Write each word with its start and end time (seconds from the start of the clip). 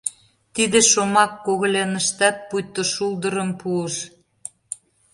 Тиде 0.53 0.79
шомак 0.91 1.31
когыляныштат 1.45 2.35
пуйто 2.49 2.81
шулдырым 2.93 3.49
пуыш. 3.59 3.95